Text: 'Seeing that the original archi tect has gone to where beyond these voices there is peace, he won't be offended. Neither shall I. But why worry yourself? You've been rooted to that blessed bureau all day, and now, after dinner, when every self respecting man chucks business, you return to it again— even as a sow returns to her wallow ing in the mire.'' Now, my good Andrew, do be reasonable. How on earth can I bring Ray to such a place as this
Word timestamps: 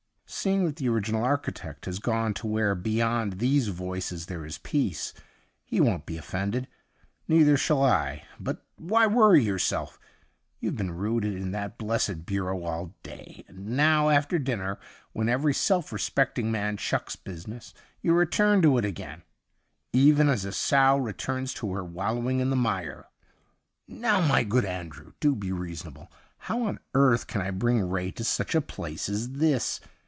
'Seeing 0.41 0.65
that 0.65 0.77
the 0.77 0.87
original 0.87 1.25
archi 1.25 1.51
tect 1.51 1.85
has 1.87 1.99
gone 1.99 2.33
to 2.35 2.47
where 2.47 2.73
beyond 2.73 3.33
these 3.39 3.67
voices 3.67 4.25
there 4.27 4.45
is 4.45 4.59
peace, 4.59 5.13
he 5.61 5.81
won't 5.81 6.05
be 6.05 6.17
offended. 6.17 6.69
Neither 7.27 7.57
shall 7.57 7.83
I. 7.83 8.23
But 8.39 8.65
why 8.77 9.07
worry 9.07 9.43
yourself? 9.43 9.99
You've 10.61 10.77
been 10.77 10.93
rooted 10.95 11.37
to 11.37 11.49
that 11.51 11.77
blessed 11.77 12.25
bureau 12.25 12.63
all 12.63 12.95
day, 13.03 13.43
and 13.49 13.67
now, 13.75 14.07
after 14.09 14.39
dinner, 14.39 14.79
when 15.11 15.27
every 15.27 15.53
self 15.53 15.91
respecting 15.91 16.49
man 16.49 16.77
chucks 16.77 17.17
business, 17.17 17.73
you 18.01 18.13
return 18.13 18.61
to 18.61 18.77
it 18.77 18.85
again— 18.85 19.23
even 19.93 20.29
as 20.29 20.45
a 20.45 20.53
sow 20.53 20.95
returns 20.95 21.53
to 21.55 21.73
her 21.73 21.83
wallow 21.83 22.29
ing 22.29 22.39
in 22.39 22.49
the 22.49 22.55
mire.'' 22.55 23.09
Now, 23.87 24.25
my 24.25 24.45
good 24.45 24.63
Andrew, 24.65 25.11
do 25.19 25.35
be 25.35 25.51
reasonable. 25.51 26.09
How 26.37 26.63
on 26.63 26.79
earth 26.93 27.27
can 27.27 27.41
I 27.41 27.51
bring 27.51 27.81
Ray 27.83 28.11
to 28.11 28.23
such 28.23 28.55
a 28.55 28.61
place 28.61 29.09
as 29.09 29.33
this 29.33 29.81